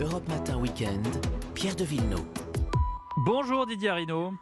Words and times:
Europe 0.00 0.28
Matin 0.28 0.56
Weekend, 0.60 1.04
Pierre 1.54 1.74
de 1.74 1.82
Villeneuve. 1.82 2.22
Bonjour 3.26 3.66
Didier 3.66 3.88
Arino. 3.88 4.32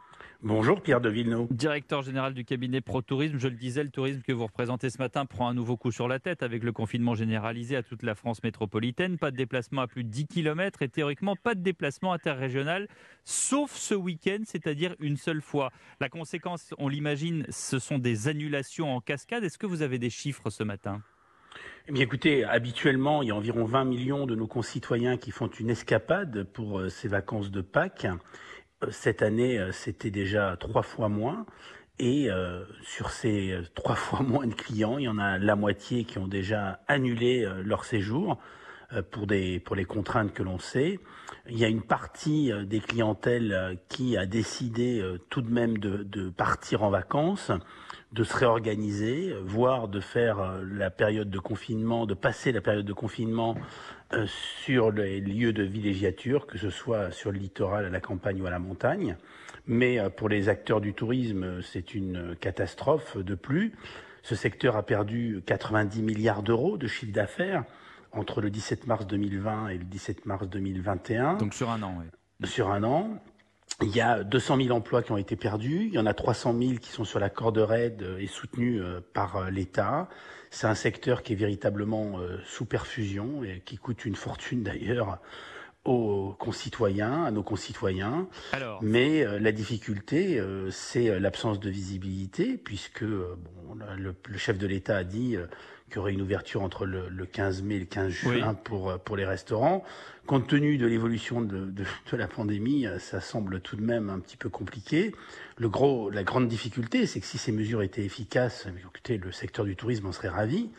Bonjour 0.42 0.82
Pierre 0.82 1.00
de 1.00 1.08
Villeneuve. 1.08 1.46
Directeur 1.50 2.02
général 2.02 2.34
du 2.34 2.44
cabinet 2.44 2.82
Pro 2.82 3.00
Tourisme, 3.00 3.38
je 3.38 3.48
le 3.48 3.54
disais, 3.54 3.82
le 3.82 3.88
tourisme 3.88 4.20
que 4.20 4.32
vous 4.32 4.44
représentez 4.44 4.90
ce 4.90 4.98
matin 4.98 5.24
prend 5.24 5.48
un 5.48 5.54
nouveau 5.54 5.78
coup 5.78 5.92
sur 5.92 6.08
la 6.08 6.18
tête 6.18 6.42
avec 6.42 6.62
le 6.62 6.72
confinement 6.72 7.14
généralisé 7.14 7.74
à 7.74 7.82
toute 7.82 8.02
la 8.02 8.14
France 8.14 8.42
métropolitaine. 8.42 9.16
Pas 9.16 9.30
de 9.30 9.36
déplacement 9.36 9.80
à 9.80 9.86
plus 9.86 10.04
de 10.04 10.10
10 10.10 10.26
km 10.26 10.82
et 10.82 10.90
théoriquement 10.90 11.36
pas 11.36 11.54
de 11.54 11.62
déplacement 11.62 12.12
interrégional, 12.12 12.86
sauf 13.24 13.72
ce 13.72 13.94
week-end, 13.94 14.42
c'est-à-dire 14.44 14.94
une 15.00 15.16
seule 15.16 15.40
fois. 15.40 15.70
La 16.00 16.10
conséquence, 16.10 16.74
on 16.76 16.88
l'imagine, 16.88 17.46
ce 17.48 17.78
sont 17.78 17.98
des 17.98 18.28
annulations 18.28 18.94
en 18.94 19.00
cascade. 19.00 19.42
Est-ce 19.42 19.56
que 19.56 19.66
vous 19.66 19.80
avez 19.80 19.98
des 19.98 20.10
chiffres 20.10 20.50
ce 20.50 20.64
matin? 20.64 21.00
Eh 21.88 21.92
bien, 21.92 22.02
écoutez, 22.02 22.42
habituellement, 22.42 23.22
il 23.22 23.28
y 23.28 23.30
a 23.30 23.36
environ 23.36 23.64
20 23.64 23.84
millions 23.84 24.26
de 24.26 24.34
nos 24.34 24.48
concitoyens 24.48 25.16
qui 25.16 25.30
font 25.30 25.46
une 25.46 25.70
escapade 25.70 26.42
pour 26.42 26.80
euh, 26.80 26.88
ces 26.88 27.06
vacances 27.06 27.52
de 27.52 27.60
Pâques. 27.60 28.08
Euh, 28.82 28.88
cette 28.90 29.22
année, 29.22 29.60
euh, 29.60 29.70
c'était 29.70 30.10
déjà 30.10 30.56
trois 30.58 30.82
fois 30.82 31.08
moins. 31.08 31.46
Et 32.00 32.28
sur 32.82 33.08
ces 33.08 33.58
trois 33.74 33.94
fois 33.94 34.20
moins 34.20 34.46
de 34.46 34.52
clients, 34.52 34.98
il 34.98 35.04
y 35.04 35.08
en 35.08 35.18
a 35.18 35.38
la 35.38 35.56
moitié 35.56 36.04
qui 36.04 36.18
ont 36.18 36.26
déjà 36.26 36.80
annulé 36.88 37.48
leur 37.64 37.86
séjour 37.86 38.38
pour 39.10 39.26
les 39.26 39.84
contraintes 39.88 40.34
que 40.34 40.42
l'on 40.42 40.58
sait. 40.58 41.00
Il 41.48 41.56
y 41.56 41.64
a 41.64 41.68
une 41.68 41.80
partie 41.80 42.52
des 42.66 42.80
clientèles 42.80 43.78
qui 43.88 44.18
a 44.18 44.26
décidé 44.26 45.02
tout 45.30 45.40
de 45.40 45.50
même 45.50 45.78
de, 45.78 46.02
de 46.02 46.28
partir 46.28 46.82
en 46.82 46.90
vacances 46.90 47.50
de 48.16 48.24
se 48.24 48.34
réorganiser, 48.34 49.36
voire 49.44 49.88
de 49.88 50.00
faire 50.00 50.40
euh, 50.40 50.64
la 50.72 50.90
période 50.90 51.28
de 51.28 51.38
confinement, 51.38 52.06
de 52.06 52.14
passer 52.14 52.50
la 52.50 52.62
période 52.62 52.86
de 52.86 52.92
confinement 52.94 53.56
euh, 54.14 54.26
sur 54.26 54.90
les 54.90 55.20
lieux 55.20 55.52
de 55.52 55.62
villégiature, 55.62 56.46
que 56.46 56.56
ce 56.56 56.70
soit 56.70 57.10
sur 57.10 57.30
le 57.30 57.38
littoral, 57.38 57.84
à 57.84 57.90
la 57.90 58.00
campagne 58.00 58.40
ou 58.40 58.46
à 58.46 58.50
la 58.50 58.58
montagne. 58.58 59.16
Mais 59.66 60.00
euh, 60.00 60.08
pour 60.08 60.30
les 60.30 60.48
acteurs 60.48 60.80
du 60.80 60.94
tourisme, 60.94 61.60
c'est 61.60 61.94
une 61.94 62.34
catastrophe 62.40 63.18
de 63.18 63.34
plus. 63.34 63.74
Ce 64.22 64.34
secteur 64.34 64.76
a 64.76 64.82
perdu 64.82 65.42
90 65.44 66.02
milliards 66.02 66.42
d'euros 66.42 66.78
de 66.78 66.86
chiffre 66.86 67.12
d'affaires 67.12 67.64
entre 68.12 68.40
le 68.40 68.48
17 68.48 68.86
mars 68.86 69.06
2020 69.06 69.68
et 69.68 69.78
le 69.78 69.84
17 69.84 70.24
mars 70.24 70.48
2021. 70.48 71.34
Donc 71.34 71.52
sur 71.52 71.70
un 71.70 71.82
an, 71.82 71.98
oui. 71.98 72.48
Sur 72.48 72.70
un 72.70 72.82
an. 72.82 73.20
Il 73.82 73.94
y 73.94 74.00
a 74.00 74.24
200 74.24 74.56
000 74.56 74.70
emplois 74.70 75.02
qui 75.02 75.12
ont 75.12 75.18
été 75.18 75.36
perdus. 75.36 75.88
Il 75.88 75.92
y 75.92 75.98
en 75.98 76.06
a 76.06 76.14
300 76.14 76.56
000 76.58 76.74
qui 76.80 76.90
sont 76.90 77.04
sur 77.04 77.18
la 77.18 77.28
corde 77.28 77.58
raide 77.58 78.16
et 78.18 78.26
soutenus 78.26 78.80
euh, 78.82 79.00
par 79.12 79.36
euh, 79.36 79.50
l'État. 79.50 80.08
C'est 80.50 80.66
un 80.66 80.74
secteur 80.74 81.22
qui 81.22 81.34
est 81.34 81.36
véritablement 81.36 82.18
euh, 82.18 82.38
sous 82.46 82.64
perfusion 82.64 83.44
et 83.44 83.60
qui 83.66 83.76
coûte 83.76 84.06
une 84.06 84.14
fortune 84.14 84.62
d'ailleurs 84.62 85.18
aux 85.86 86.34
concitoyens, 86.38 87.24
à 87.24 87.30
nos 87.30 87.42
concitoyens. 87.42 88.28
Alors... 88.52 88.82
Mais 88.82 89.24
la 89.38 89.52
difficulté, 89.52 90.42
c'est 90.70 91.18
l'absence 91.18 91.60
de 91.60 91.70
visibilité, 91.70 92.56
puisque 92.56 93.04
bon, 93.04 93.76
le, 93.96 94.38
chef 94.38 94.58
de 94.58 94.66
l'État 94.66 94.96
a 94.96 95.04
dit 95.04 95.36
qu'il 95.86 95.96
y 95.96 95.98
aurait 95.98 96.12
une 96.12 96.22
ouverture 96.22 96.62
entre 96.62 96.86
le, 96.86 97.26
15 97.26 97.62
mai 97.62 97.76
et 97.76 97.80
le 97.80 97.86
15 97.86 98.10
juin 98.10 98.54
pour, 98.54 98.98
pour 99.00 99.16
les 99.16 99.24
restaurants. 99.24 99.84
Compte 100.26 100.48
tenu 100.48 100.76
de 100.76 100.86
l'évolution 100.86 101.40
de, 101.40 101.66
de, 101.66 101.84
de, 102.10 102.16
la 102.16 102.26
pandémie, 102.26 102.86
ça 102.98 103.20
semble 103.20 103.60
tout 103.60 103.76
de 103.76 103.82
même 103.82 104.10
un 104.10 104.18
petit 104.18 104.36
peu 104.36 104.48
compliqué. 104.48 105.14
Le 105.56 105.68
gros, 105.68 106.10
la 106.10 106.24
grande 106.24 106.48
difficulté, 106.48 107.06
c'est 107.06 107.20
que 107.20 107.26
si 107.26 107.38
ces 107.38 107.52
mesures 107.52 107.82
étaient 107.82 108.04
efficaces, 108.04 108.66
écoutez, 108.78 109.18
le 109.18 109.30
secteur 109.30 109.64
du 109.64 109.76
tourisme 109.76 110.06
en 110.06 110.12
serait 110.12 110.28
ravi. 110.28 110.70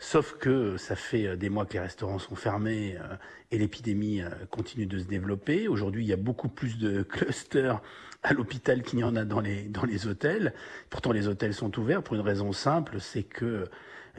Sauf 0.00 0.36
que 0.38 0.76
ça 0.76 0.94
fait 0.94 1.36
des 1.36 1.50
mois 1.50 1.66
que 1.66 1.72
les 1.72 1.80
restaurants 1.80 2.20
sont 2.20 2.36
fermés 2.36 2.96
euh, 3.00 3.16
et 3.50 3.58
l'épidémie 3.58 4.22
euh, 4.22 4.30
continue 4.50 4.86
de 4.86 4.98
se 4.98 5.04
développer. 5.04 5.66
Aujourd'hui, 5.66 6.04
il 6.04 6.08
y 6.08 6.12
a 6.12 6.16
beaucoup 6.16 6.48
plus 6.48 6.78
de 6.78 7.02
clusters 7.08 7.82
à 8.22 8.32
l'hôpital 8.32 8.82
qu'il 8.82 9.00
y 9.00 9.04
en 9.04 9.16
a 9.16 9.24
dans 9.24 9.40
les, 9.40 9.64
dans 9.64 9.84
les 9.84 10.06
hôtels. 10.06 10.54
Pourtant, 10.88 11.10
les 11.10 11.26
hôtels 11.26 11.52
sont 11.52 11.76
ouverts 11.78 12.02
pour 12.02 12.14
une 12.14 12.22
raison 12.22 12.52
simple, 12.52 13.00
c'est 13.00 13.24
que 13.24 13.68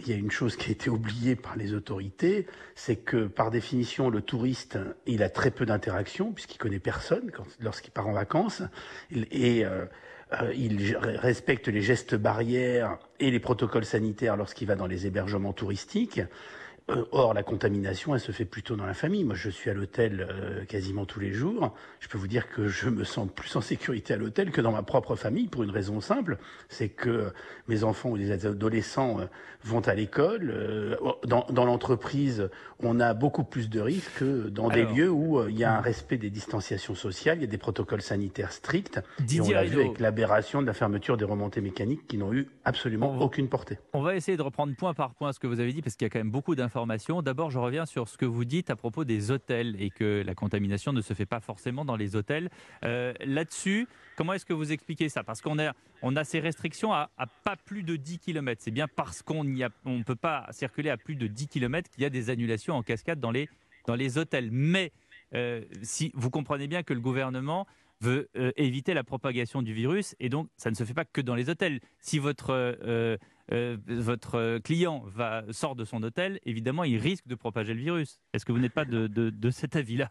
il 0.02 0.10
y 0.10 0.14
a 0.14 0.16
une 0.16 0.32
chose 0.32 0.56
qui 0.56 0.70
a 0.70 0.72
été 0.72 0.90
oubliée 0.90 1.36
par 1.36 1.58
les 1.58 1.74
autorités, 1.74 2.48
c'est 2.76 2.96
que 2.96 3.28
par 3.28 3.52
définition, 3.52 4.10
le 4.10 4.22
touriste, 4.22 4.80
il 5.06 5.24
a 5.24 5.30
très 5.30 5.52
peu 5.52 5.66
d'interactions 5.66 6.32
puisqu'il 6.32 6.58
connaît 6.58 6.80
personne 6.80 7.32
lorsqu'il 7.60 7.92
part 7.92 8.08
en 8.08 8.14
vacances 8.14 8.62
et 9.12 9.66
euh, 9.66 9.86
euh, 10.34 10.54
il 10.56 10.96
respecte 10.98 11.68
les 11.68 11.82
gestes 11.82 12.16
barrières 12.16 13.00
et 13.20 13.32
les 13.32 13.40
protocoles 13.40 13.86
sanitaires 13.86 14.38
lorsqu'il 14.38 14.68
va 14.68 14.76
dans 14.76 14.88
les 14.88 15.08
hébergements 15.08 15.54
touristiques. 15.54 16.22
Euh, 16.90 17.06
or, 17.12 17.34
la 17.34 17.44
contamination, 17.44 18.16
elle 18.16 18.22
se 18.22 18.32
fait 18.32 18.46
plutôt 18.46 18.76
dans 18.76 18.86
la 18.86 18.94
famille. 18.94 19.24
Moi, 19.24 19.36
je 19.36 19.50
suis 19.50 19.70
à 19.70 19.74
l'hôtel 19.74 20.28
euh, 20.30 20.66
quasiment 20.66 21.06
tous 21.06 21.20
les 21.20 21.34
jours. 21.34 21.74
Je 22.00 22.08
peux 22.08 22.18
vous 22.18 22.28
dire 22.28 22.50
que 22.50 22.68
je 22.68 22.90
me 22.90 23.04
sens 23.04 23.28
plus 23.34 23.56
en 23.56 23.62
sécurité 23.62 24.14
à 24.14 24.18
l'hôtel 24.18 24.52
que 24.52 24.62
dans 24.62 24.72
ma 24.72 24.84
propre 24.84 25.16
famille, 25.16 25.48
pour 25.48 25.64
une 25.64 25.70
raison 25.70 26.02
simple, 26.02 26.38
c'est 26.68 26.90
que 26.90 27.32
mes 27.68 27.84
enfants 27.84 28.10
ou 28.10 28.16
les 28.16 28.32
adolescents 28.32 29.20
euh, 29.20 29.26
vont 29.64 29.82
à 29.82 29.94
l'école. 29.94 30.98
Dans, 31.26 31.46
dans 31.50 31.66
l'entreprise, 31.66 32.50
on 32.82 33.00
a 33.00 33.14
beaucoup 33.14 33.44
plus 33.44 33.70
de 33.70 33.82
risques 33.82 34.20
que 34.20 34.48
dans 34.48 34.70
des 34.70 34.86
lieux 34.86 35.10
où 35.10 35.48
il 35.48 35.58
y 35.58 35.66
a 35.66 35.78
un 35.78 35.82
respect 35.82 36.18
des 36.18 36.30
distanciations 36.30 36.96
sociales, 36.96 37.40
il 37.40 37.42
y 37.42 37.44
a 37.44 37.48
des 37.48 37.58
protocoles 37.58 38.02
sanitaires 38.02 38.54
stricts. 38.54 39.00
et 39.30 39.42
on 39.42 39.50
l'a 39.50 39.66
vu 39.66 39.82
avec 39.82 40.00
l'aberration 40.00 40.62
de 40.62 40.68
la 40.68 40.74
fermeture 40.74 41.18
des 41.18 41.26
remontées 41.26 41.62
mécaniques 41.62 42.08
qui 42.08 42.18
n'ont 42.18 42.34
eu 42.34 42.48
absolument 42.64 43.20
aucune 43.20 43.50
portée. 43.50 43.78
On 43.94 44.02
va 44.02 44.16
essayer 44.16 44.38
de 44.38 44.42
reprendre 44.42 44.74
point 44.76 44.94
par 44.94 45.14
point 45.14 45.34
ce 45.34 45.40
que 45.40 45.48
vous 45.48 45.60
avez 45.60 45.74
dit, 45.74 45.82
parce 45.82 45.96
qu'il 45.96 46.06
y 46.06 46.10
a 46.10 46.10
quand 46.10 46.20
même 46.20 46.32
beaucoup 46.32 46.56
d'informations 46.56 46.79
D'abord, 47.24 47.52
je 47.52 47.60
reviens 47.60 47.86
sur 47.86 48.08
ce 48.08 48.18
que 48.18 48.26
vous 48.26 48.46
dites 48.46 48.70
à 48.70 48.76
propos 48.76 49.04
des 49.04 49.32
hôtels 49.32 49.76
et 49.80 49.90
que 49.90 50.24
la 50.26 50.36
contamination 50.36 50.94
ne 50.94 51.02
se 51.02 51.14
fait 51.14 51.26
pas 51.26 51.40
forcément 51.40 51.86
dans 51.86 51.96
les 51.96 52.16
hôtels. 52.16 52.50
Euh, 52.84 53.14
là-dessus, 53.20 53.88
comment 54.16 54.34
est-ce 54.34 54.46
que 54.46 54.54
vous 54.54 54.72
expliquez 54.72 55.10
ça? 55.10 55.24
Parce 55.24 55.42
qu'on 55.42 55.58
a, 55.60 56.24
ces 56.24 56.40
restrictions 56.40 56.94
à, 56.94 57.10
pas 57.44 57.56
plus 57.56 57.84
de 57.84 57.96
10 57.96 58.20
km. 58.20 58.62
C'est 58.64 58.72
bien 58.72 58.88
parce 58.88 59.22
qu'on 59.22 59.44
ne 59.44 60.04
peut 60.04 60.16
pas 60.16 60.48
circuler 60.52 60.90
à 60.90 60.98
plus 60.98 61.16
de 61.16 61.28
10 61.28 61.48
km 61.48 61.90
qu'il 61.90 62.04
y 62.04 62.06
a 62.06 62.10
des 62.10 62.30
annulations 62.30 62.76
en 62.76 62.84
cascade 62.84 63.20
dans 63.20 63.32
les, 63.32 63.50
dans 63.88 63.96
les 63.96 64.18
hôtels. 64.18 64.50
Mais 64.52 64.92
euh, 65.34 65.62
si 65.82 66.12
vous 66.16 66.30
comprenez 66.30 66.68
bien 66.68 66.84
que 66.84 66.94
le 66.94 67.02
gouvernement 67.02 67.68
veut 68.02 68.30
euh, 68.38 68.52
éviter 68.56 68.94
la 68.94 69.04
propagation 69.04 69.62
du 69.62 69.74
virus 69.74 70.16
et 70.20 70.30
donc 70.30 70.50
ça 70.58 70.70
ne 70.70 70.76
se 70.76 70.84
fait 70.84 70.94
pas 70.94 71.06
que 71.06 71.22
dans 71.22 71.36
les 71.36 71.50
hôtels. 71.50 71.80
Si 72.00 72.20
votre 72.20 72.78
euh, 73.52 73.78
votre 73.88 74.60
client 74.60 75.04
va, 75.08 75.44
sort 75.50 75.76
de 75.76 75.84
son 75.84 76.04
hôtel, 76.04 76.40
évidemment, 76.46 76.84
il 76.84 76.98
risque 76.98 77.26
de 77.28 77.34
propager 77.34 77.74
le 77.74 77.80
virus. 77.80 78.20
Est-ce 78.34 78.46
que 78.46 78.52
vous 78.52 78.60
n'êtes 78.60 78.74
pas 78.74 78.86
de, 78.86 79.08
de, 79.08 79.50
cet 79.50 79.76
avis-là? 79.76 80.08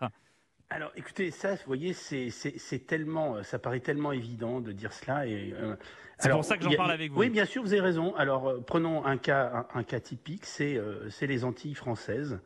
Alors, 0.71 0.91
écoutez, 0.97 1.31
ça, 1.31 1.54
vous 1.54 1.60
voyez, 1.66 1.93
c'est 1.93 2.87
tellement, 2.87 3.43
ça 3.44 3.60
paraît 3.60 3.81
tellement 3.81 4.10
évident 4.10 4.60
de 4.60 4.72
dire 4.72 4.93
cela. 4.93 5.26
Et 5.26 5.55
euh, 5.56 5.76
c'est 6.19 6.31
pour 6.31 6.44
ça 6.44 6.56
que 6.56 6.65
j'en 6.65 6.75
parle 6.75 6.91
avec 6.91 7.12
vous. 7.12 7.20
Oui, 7.20 7.31
bien 7.31 7.44
sûr, 7.44 7.62
vous 7.62 7.72
avez 7.72 7.81
raison. 7.81 8.15
Alors, 8.16 8.49
euh, 8.49 8.60
prenons 8.60 9.05
un 9.05 9.19
cas, 9.19 9.69
un, 9.72 9.84
cas 9.84 10.00
typique, 10.00 10.44
c'est 10.44 10.81
les 11.20 11.44
Antilles 11.44 11.75
françaises. 11.75 12.41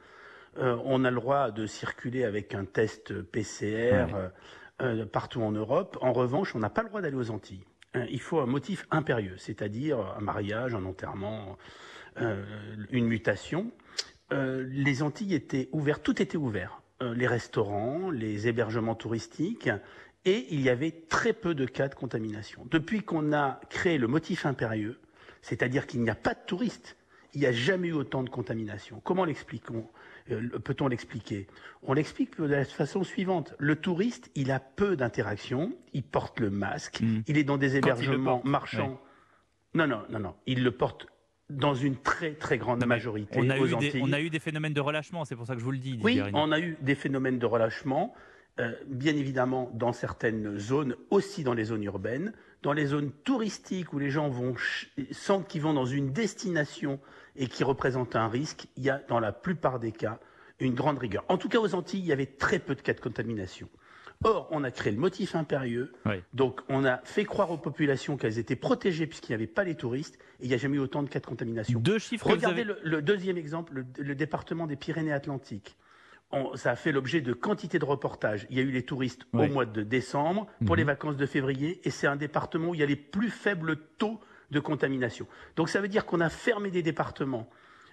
on 0.58 1.04
a 1.04 1.10
le 1.10 1.16
droit 1.16 1.50
de 1.52 1.66
circuler 1.66 2.24
avec 2.24 2.54
un 2.54 2.66
test 2.66 3.22
PCR 3.22 4.04
partout 5.12 5.42
en 5.42 5.52
Europe. 5.52 5.96
En 6.00 6.12
revanche, 6.12 6.54
on 6.54 6.58
n'a 6.58 6.70
pas 6.70 6.82
le 6.82 6.88
droit 6.88 7.00
d'aller 7.00 7.16
aux 7.16 7.30
Antilles. 7.30 7.64
Euh, 7.96 8.06
il 8.10 8.20
faut 8.20 8.40
un 8.40 8.46
motif 8.46 8.86
impérieux, 8.90 9.34
c'est-à-dire 9.36 9.98
un 10.16 10.20
mariage, 10.20 10.74
un 10.74 10.84
enterrement, 10.84 11.56
euh, 12.20 12.44
une 12.90 13.06
mutation. 13.06 13.70
Euh, 14.32 14.66
les 14.70 15.02
Antilles 15.02 15.34
étaient 15.34 15.68
ouvertes, 15.72 16.02
tout 16.02 16.20
était 16.22 16.38
ouvert. 16.38 16.78
les 17.16 17.26
restaurants, 17.26 18.10
les 18.12 18.46
hébergements 18.46 18.94
touristiques, 18.94 19.68
et 20.24 20.46
il 20.54 20.60
y 20.60 20.68
avait 20.68 20.92
très 21.08 21.32
peu 21.32 21.52
de 21.52 21.66
cas 21.66 21.88
de 21.88 21.96
contamination. 21.96 22.64
Depuis 22.70 23.02
qu'on 23.02 23.32
a 23.32 23.60
créé 23.70 23.98
le 23.98 24.06
motif 24.06 24.46
impérieux, 24.46 25.00
c'est-à-dire 25.40 25.88
qu'il 25.88 26.00
n'y 26.02 26.10
a 26.10 26.14
pas 26.14 26.34
de 26.34 26.38
touristes, 26.46 26.96
il 27.34 27.40
n'y 27.40 27.46
a 27.48 27.50
jamais 27.50 27.88
eu 27.88 27.92
autant 27.94 28.22
de 28.22 28.30
contamination. 28.30 29.00
Comment 29.02 29.24
l'expliquons? 29.24 29.84
euh, 29.84 30.01
Peut-on 30.26 30.88
l'expliquer? 30.88 31.46
On 31.82 31.92
l'explique 31.92 32.40
de 32.40 32.44
la 32.44 32.64
façon 32.64 33.04
suivante. 33.04 33.54
Le 33.58 33.76
touriste, 33.76 34.30
il 34.34 34.50
a 34.50 34.60
peu 34.60 34.96
d'interactions, 34.96 35.72
il 35.92 36.02
porte 36.02 36.40
le 36.40 36.50
masque, 36.50 37.00
hmm. 37.00 37.22
il 37.26 37.38
est 37.38 37.44
dans 37.44 37.58
des 37.58 37.76
hébergements 37.76 38.42
marchands. 38.44 39.00
Non, 39.74 39.86
non, 39.86 40.02
non, 40.10 40.18
non. 40.18 40.34
Il 40.46 40.62
le 40.62 40.70
porte 40.70 41.06
dans 41.50 41.74
une 41.74 41.96
très 41.96 42.32
très 42.32 42.58
grande 42.58 42.84
majorité. 42.84 43.38
On 43.38 43.50
a, 43.50 43.58
eu 43.58 43.76
des, 43.76 44.00
on 44.00 44.12
a 44.12 44.20
eu 44.20 44.30
des 44.30 44.38
phénomènes 44.38 44.72
de 44.72 44.80
relâchement, 44.80 45.24
c'est 45.24 45.36
pour 45.36 45.46
ça 45.46 45.54
que 45.54 45.60
je 45.60 45.64
vous 45.64 45.72
le 45.72 45.78
dis. 45.78 45.98
Oui, 46.02 46.20
on 46.32 46.52
a 46.52 46.60
eu 46.60 46.76
des 46.80 46.94
phénomènes 46.94 47.38
de 47.38 47.46
relâchement. 47.46 48.14
Euh, 48.60 48.72
bien 48.86 49.16
évidemment 49.16 49.70
dans 49.72 49.94
certaines 49.94 50.58
zones, 50.58 50.94
aussi 51.08 51.42
dans 51.42 51.54
les 51.54 51.64
zones 51.64 51.84
urbaines, 51.84 52.34
dans 52.62 52.74
les 52.74 52.84
zones 52.84 53.10
touristiques 53.24 53.94
où 53.94 53.98
les 53.98 54.10
gens 54.10 54.28
vont 54.28 54.54
sentent 55.10 55.48
qu'ils 55.48 55.62
vont 55.62 55.72
dans 55.72 55.86
une 55.86 56.12
destination 56.12 57.00
et 57.34 57.46
qui 57.46 57.64
représente 57.64 58.14
un 58.14 58.28
risque, 58.28 58.66
il 58.76 58.82
y 58.82 58.90
a 58.90 59.00
dans 59.08 59.20
la 59.20 59.32
plupart 59.32 59.78
des 59.78 59.90
cas 59.90 60.20
une 60.60 60.74
grande 60.74 60.98
rigueur. 60.98 61.24
En 61.28 61.38
tout 61.38 61.48
cas 61.48 61.60
aux 61.60 61.74
Antilles, 61.74 62.00
il 62.00 62.06
y 62.06 62.12
avait 62.12 62.26
très 62.26 62.58
peu 62.58 62.74
de 62.74 62.82
cas 62.82 62.92
de 62.92 63.00
contamination. 63.00 63.70
Or, 64.22 64.48
on 64.50 64.64
a 64.64 64.70
créé 64.70 64.92
le 64.92 64.98
motif 64.98 65.34
impérieux, 65.34 65.90
donc 66.34 66.60
on 66.68 66.84
a 66.84 66.98
fait 67.04 67.24
croire 67.24 67.50
aux 67.50 67.56
populations 67.56 68.18
qu'elles 68.18 68.38
étaient 68.38 68.54
protégées 68.54 69.06
puisqu'il 69.06 69.30
n'y 69.32 69.36
avait 69.36 69.46
pas 69.46 69.64
les 69.64 69.76
touristes, 69.76 70.18
et 70.40 70.44
il 70.44 70.48
n'y 70.48 70.54
a 70.54 70.58
jamais 70.58 70.76
eu 70.76 70.80
autant 70.80 71.02
de 71.02 71.08
cas 71.08 71.20
de 71.20 71.26
contamination. 71.26 71.80
Deux 71.80 71.98
chiffres. 71.98 72.30
Regardez 72.30 72.64
le, 72.64 73.00
deuxième 73.00 73.38
exemple, 73.38 73.86
le 73.96 74.14
département 74.14 74.66
des 74.66 74.76
Pyrénées-Atlantiques 74.76 75.74
on- 76.32 76.56
ça 76.56 76.70
a 76.72 76.76
fait 76.76 76.92
l'objet 76.92 77.20
de 77.20 77.32
quantité 77.32 77.78
de 77.78 77.84
reportages. 77.84 78.46
Il 78.50 78.56
y 78.56 78.60
a 78.60 78.62
eu 78.62 78.70
les 78.70 78.82
touristes 78.82 79.26
au 79.32 79.46
mois 79.48 79.66
de 79.66 79.82
décembre, 79.82 80.46
pour 80.66 80.74
Mhm. 80.74 80.78
les 80.78 80.84
vacances 80.84 81.16
de 81.16 81.26
février, 81.26 81.80
et 81.84 81.90
c'est 81.90 82.06
un 82.06 82.16
département 82.16 82.68
où 82.70 82.74
il 82.74 82.80
y 82.80 82.82
a 82.82 82.86
les 82.86 82.96
plus 82.96 83.30
faibles 83.30 83.76
taux 83.98 84.18
de 84.50 84.60
contamination. 84.60 85.26
Donc 85.56 85.68
ça 85.68 85.80
veut 85.80 85.88
dire 85.88 86.04
qu'on 86.06 86.20
a 86.20 86.28
fermé 86.28 86.70
des 86.70 86.82
départements 86.82 87.48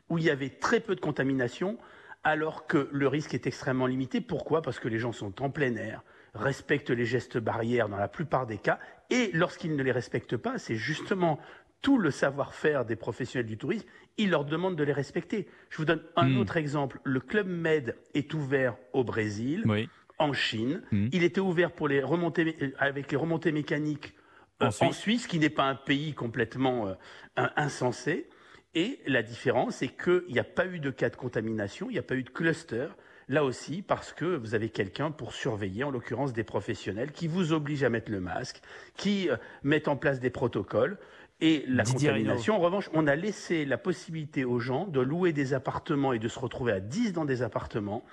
où 0.10 0.18
il 0.18 0.24
y 0.24 0.30
avait 0.30 0.50
très 0.50 0.80
peu 0.80 0.96
de 0.96 1.00
contamination, 1.02 1.78
alors 2.24 2.68
que 2.68 2.90
le 2.92 3.08
risque 3.08 3.34
est 3.34 3.48
extrêmement 3.48 3.86
limité. 3.86 4.20
Pourquoi? 4.22 4.62
Parce 4.62 4.80
que 4.80 4.88
les 4.90 5.00
gens 5.00 5.12
sont 5.14 5.42
en 5.42 5.50
plein 5.50 5.76
air, 5.76 6.04
respectent 6.34 6.90
les 6.90 7.06
gestes 7.06 7.38
barrières 7.38 7.88
dans 7.90 7.98
la 7.98 8.08
plupart 8.08 8.46
des 8.46 8.58
cas, 8.58 8.80
et 9.10 9.32
lorsqu'ils 9.34 9.76
ne 9.76 9.84
les 9.84 9.92
respectent 9.92 10.38
pas, 10.38 10.58
c'est 10.58 10.76
justement 10.76 11.40
tout 11.82 11.98
le 11.98 12.12
savoir-faire 12.12 12.86
des 12.86 12.96
professionnels 12.96 13.46
du 13.48 13.58
tourisme, 13.58 13.88
ils 14.18 14.30
leur 14.30 14.44
demandent 14.46 14.76
de 14.76 14.84
les 14.84 14.92
respecter. 14.94 15.48
Je 15.70 15.78
vous 15.78 15.86
donne 15.86 16.04
un 16.16 16.30
Hmm. 16.30 16.38
autre 16.40 16.58
exemple. 16.58 17.00
Le 17.04 17.20
Club 17.20 17.48
Med 17.48 17.96
est 18.14 18.34
ouvert 18.34 18.76
au 18.94 19.04
Brésil, 19.04 19.64
Oui. 19.66 19.90
en 20.18 20.34
Chine. 20.34 20.82
Hmm. 20.92 21.08
Il 21.14 21.24
était 21.24 21.40
ouvert 21.40 21.72
pour 21.72 21.88
les 21.88 22.04
remontées, 22.04 22.58
euh, 22.62 22.72
avec 22.80 23.12
les 23.12 23.18
remontées 23.18 23.52
mécaniques 23.54 24.14
euh, 24.62 24.66
En 24.82 24.88
en, 24.88 24.92
Suisse. 24.92 25.26
Qui 25.26 25.40
n'est 25.40 25.50
pas 25.50 25.64
un 25.64 25.76
pays 25.76 26.14
complètement 26.14 26.88
euh, 26.90 26.94
insensé. 27.56 28.28
Et 28.76 29.00
la 29.08 29.24
différence, 29.24 29.78
c'est 29.78 29.88
qu'il 29.88 30.24
n'y 30.30 30.40
a 30.40 30.44
pas 30.44 30.66
eu 30.68 30.80
de 30.80 30.90
cas 30.92 31.10
de 31.10 31.16
contamination, 31.16 31.88
il 31.90 31.94
n'y 31.94 32.00
a 32.00 32.04
pas 32.04 32.16
eu 32.16 32.24
de 32.24 32.30
cluster. 32.30 32.88
Là 33.30 33.44
aussi, 33.44 33.82
parce 33.84 34.12
que 34.12 34.26
vous 34.26 34.56
avez 34.56 34.70
quelqu'un 34.70 35.12
pour 35.12 35.34
surveiller, 35.34 35.84
en 35.84 35.92
l'occurrence 35.92 36.34
des 36.34 36.44
professionnels, 36.44 37.12
qui 37.12 37.28
vous 37.28 37.54
obligent 37.54 37.84
à 37.84 37.90
mettre 37.90 38.12
le 38.12 38.20
masque, 38.20 38.60
qui 38.96 39.30
euh, 39.30 39.38
mettent 39.64 39.88
en 39.88 39.96
place 39.96 40.20
des 40.20 40.30
protocoles. 40.32 40.98
Et 41.42 41.64
la 41.68 41.84
Didier 41.84 42.10
contamination, 42.10 42.56
en 42.56 42.60
revanche, 42.60 42.90
on 42.94 43.08
a 43.08 43.16
laissé 43.16 43.66
la 43.66 43.78
possibilité 43.78 44.44
aux 44.44 44.60
gens 44.60 44.86
de 44.88 45.00
louer 45.00 45.32
des 45.32 45.54
appartements 45.54 46.12
et 46.12 46.20
de 46.20 46.28
se 46.28 46.38
retrouver 46.38 46.74
à 46.74 46.80
10 46.80 47.14
dans 47.14 47.26
des 47.26 47.42
appartements. 47.42 48.04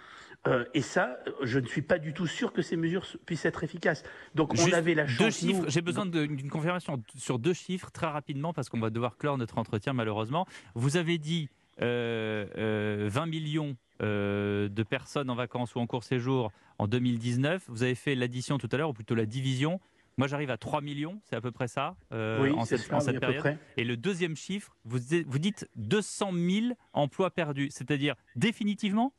Euh, 0.47 0.65
et 0.75 0.83
ça, 0.83 1.19
euh, 1.27 1.33
je 1.43 1.59
ne 1.59 1.67
suis 1.67 1.83
pas 1.83 1.99
du 1.99 2.13
tout 2.13 2.29
sûr 2.29 2.53
que 2.53 2.63
ces 2.63 2.77
mesures 2.77 3.05
puissent 3.25 3.47
être 3.47 3.65
efficaces. 3.65 4.05
Donc 4.37 4.53
on 4.53 4.57
Juste 4.57 4.75
avait 4.75 4.95
la 4.95 5.05
deux 5.05 5.11
chance. 5.11 5.39
chiffres. 5.39 5.63
nous, 5.63 5.69
J'ai 5.69 5.81
besoin 5.81 6.07
d'une 6.07 6.51
confirmation 6.51 7.03
sur 7.17 7.41
deux 7.41 7.53
chiffres 7.53 7.91
très 7.91 8.07
rapidement 8.07 8.53
parce 8.53 8.69
qu'on 8.69 8.79
va 8.79 8.91
devoir 8.91 9.17
clore 9.17 9.39
notre 9.39 9.59
entretien 9.59 9.93
malheureusement. 9.93 10.47
Vous 10.75 10.97
avez 10.97 11.19
dit 11.19 11.49
euh, 11.83 12.47
euh, 12.57 13.09
20 13.11 13.27
millions 13.27 13.77
euh, 14.03 14.69
de 14.69 14.83
personnes 14.83 15.29
en 15.29 15.35
vacances 15.35 15.75
ou 15.75 15.79
en 15.79 15.87
court 15.87 16.05
séjour 16.05 16.51
en 16.79 16.87
2019. 16.87 17.65
Vous 17.69 17.83
avez 17.83 17.95
fait 17.95 18.15
l'addition 18.15 18.57
tout 18.57 18.69
à 18.73 18.77
l'heure, 18.77 18.91
ou 18.91 18.95
plutôt 18.95 19.15
la 19.15 19.27
division. 19.27 19.81
Moi, 20.19 20.29
j'arrive 20.29 20.51
à 20.51 20.57
3 20.57 20.81
millions, 20.81 21.21
c'est 21.25 21.37
à 21.37 21.43
peu 21.43 21.51
près 21.51 21.69
ça, 21.69 21.95
euh, 22.13 22.43
oui, 22.43 22.51
en 22.53 22.65
cette, 22.65 22.81
ça, 22.81 22.97
en 22.97 23.19
période. 23.19 23.59
Et 23.77 23.85
le 23.85 23.99
deuxième 23.99 24.35
chiffre, 24.35 24.75
vous, 24.85 24.99
vous 25.27 25.39
dites 25.39 25.69
200 25.77 26.31
000 26.33 26.67
emplois 26.95 27.31
perdus, 27.31 27.69
c'est-à-dire 27.71 28.15
définitivement? 28.35 29.13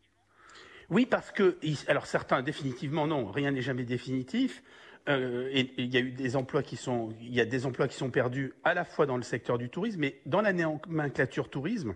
Oui, 0.90 1.06
parce 1.06 1.32
que, 1.32 1.58
alors 1.88 2.08
certains, 2.08 2.42
définitivement, 2.42 3.06
non, 3.06 3.28
rien 3.28 3.52
n'est 3.52 3.62
jamais 3.62 3.84
définitif. 3.84 4.64
Euh, 5.08 5.50
et 5.54 5.72
il 5.78 5.94
y 5.94 5.98
a 5.98 6.00
eu 6.00 6.12
des 6.12 6.36
emplois 6.36 6.64
qui 6.64 6.76
sont, 6.76 7.14
il 7.22 7.34
y 7.34 7.40
a 7.40 7.46
des 7.46 7.66
emplois 7.66 7.88
qui 7.88 7.96
sont 7.96 8.10
perdus 8.10 8.54
à 8.64 8.74
la 8.74 8.84
fois 8.84 9.06
dans 9.06 9.18
le 9.18 9.24
secteur 9.24 9.58
du 9.58 9.70
tourisme, 9.70 10.00
mais 10.00 10.20
dans 10.26 10.42
la 10.42 10.52
nomenclature 10.52 11.50
tourisme, 11.50 11.94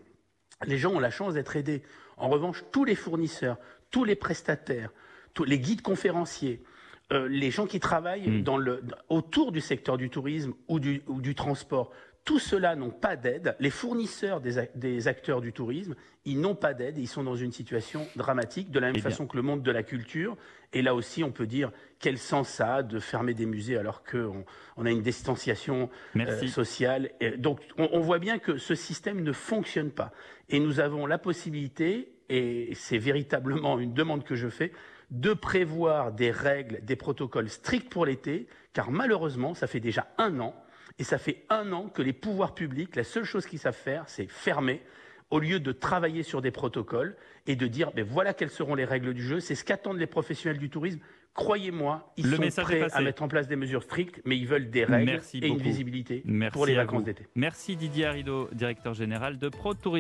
les 0.66 0.78
gens 0.78 0.94
ont 0.94 1.00
la 1.00 1.10
chance 1.10 1.34
d'être 1.34 1.56
aidés. 1.56 1.82
En 2.18 2.30
revanche, 2.30 2.64
tous 2.72 2.86
les 2.86 2.96
fournisseurs, 2.96 3.58
tous 3.90 4.04
les 4.04 4.16
prestataires, 4.16 4.92
tous 5.34 5.44
les 5.44 5.60
guides 5.60 5.82
conférenciers, 5.82 6.62
euh, 7.12 7.28
les 7.28 7.52
gens 7.52 7.66
qui 7.68 7.80
travaillent 7.80 8.30
Mm. 8.30 8.44
dans 8.44 8.58
le, 8.58 8.82
autour 9.10 9.52
du 9.52 9.62
secteur 9.62 9.98
du 9.98 10.10
tourisme 10.10 10.54
ou 10.68 10.80
du, 10.80 11.02
ou 11.08 11.22
du 11.22 11.36
transport, 11.36 11.92
tous 12.24 12.38
ceux-là 12.38 12.76
n'ont 12.76 12.92
pas 12.92 13.16
d'aide. 13.16 13.56
Les 13.60 13.72
fournisseurs 13.72 14.42
des, 14.42 14.60
ac- 14.60 14.70
des 14.76 15.08
acteurs 15.08 15.42
du 15.42 15.54
tourisme, 15.54 15.96
ils 16.24 16.40
n'ont 16.40 16.54
pas 16.54 16.76
d'aide 16.76 17.00
ils 17.00 17.08
sont 17.08 17.24
dans 17.24 17.36
une 17.36 17.52
situation 17.52 18.06
dramatique, 18.16 18.70
de 18.70 18.80
la 18.80 18.88
même 18.88 18.96
Eh 18.98 19.02
façon 19.02 19.26
que 19.26 19.36
le 19.36 19.42
monde 19.42 19.64
de 19.64 19.72
la 19.72 19.82
culture. 19.82 20.38
Et 20.72 20.84
là 20.84 20.94
aussi, 20.94 21.24
on 21.24 21.32
peut 21.32 21.48
dire 21.48 21.72
quel 22.00 22.20
sens 22.20 22.48
ça 22.48 22.76
a 22.76 22.84
de 22.84 23.00
fermer 23.00 23.34
des 23.34 23.48
musées 23.48 23.76
alors 23.76 24.04
qu'on 24.04 24.46
on 24.78 24.86
a 24.86 24.92
une 24.92 25.02
distanciation 25.02 25.90
euh, 26.16 26.48
sociale. 26.48 27.10
Et 27.22 27.32
donc, 27.38 27.60
on, 27.80 27.90
on 27.92 28.00
voit 28.02 28.20
bien 28.20 28.38
que 28.38 28.58
ce 28.58 28.76
système 28.76 29.22
ne 29.24 29.32
fonctionne 29.32 29.90
pas. 29.90 30.12
Et 30.50 30.60
nous 30.60 30.80
avons 30.80 31.08
la 31.08 31.18
possibilité, 31.18 32.14
et 32.30 32.70
c'est 32.76 33.00
véritablement 33.00 33.80
une 33.80 33.94
demande 33.96 34.24
que 34.24 34.36
je 34.36 34.48
fais, 34.48 34.72
de 35.12 35.34
prévoir 35.34 36.14
des 36.14 36.32
règles, 36.32 36.84
des 36.84 36.96
protocoles 36.96 37.50
stricts 37.50 37.90
pour 37.90 38.06
l'été, 38.06 38.48
car 38.74 38.92
malheureusement, 38.92 39.54
ça 39.54 39.68
fait 39.68 39.82
déjà 39.82 40.08
un 40.18 40.40
an, 40.40 40.56
et 41.00 41.04
ça 41.04 41.18
fait 41.18 41.44
un 41.50 41.72
an 41.74 41.90
que 41.90 42.02
les 42.02 42.14
pouvoirs 42.14 42.54
publics, 42.54 42.96
la 42.96 43.04
seule 43.04 43.26
chose 43.26 43.46
qu'ils 43.46 43.60
savent 43.60 43.76
faire, 43.76 44.06
c'est 44.08 44.30
fermer, 44.30 44.82
au 45.30 45.40
lieu 45.40 45.60
de 45.60 45.72
travailler 45.72 46.24
sur 46.24 46.42
des 46.42 46.52
protocoles 46.52 47.16
et 47.48 47.56
de 47.56 47.68
dire, 47.68 47.92
ben 47.92 48.06
voilà 48.06 48.34
quelles 48.34 48.50
seront 48.50 48.76
les 48.76 48.86
règles 48.86 49.14
du 49.14 49.24
jeu. 49.24 49.40
C'est 49.40 49.56
ce 49.56 49.64
qu'attendent 49.64 49.98
les 49.98 50.08
professionnels 50.08 50.60
du 50.60 50.70
tourisme. 50.70 51.00
Croyez-moi, 51.34 52.12
ils 52.18 52.30
Le 52.30 52.52
sont 52.52 52.62
prêts 52.62 52.88
à 52.92 53.02
mettre 53.02 53.24
en 53.24 53.30
place 53.30 53.48
des 53.48 53.56
mesures 53.56 53.84
strictes, 53.84 54.22
mais 54.26 54.38
ils 54.38 54.46
veulent 54.46 54.70
des 54.70 54.84
règles 54.84 55.12
Merci 55.12 55.38
et 55.38 55.48
une 55.48 55.54
beaucoup. 55.54 55.64
visibilité 55.64 56.22
Merci 56.26 56.52
pour 56.52 56.66
les 56.66 56.76
vacances 56.76 57.06
d'été. 57.06 57.26
Merci 57.36 57.78
Didier 57.78 58.06
Arido, 58.06 58.50
directeur 58.52 58.94
général 58.94 59.38
de 59.38 59.48
Pro 59.48 59.74
Tourisme. 59.74 59.90